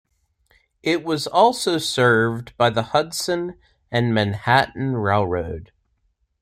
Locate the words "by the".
2.57-2.81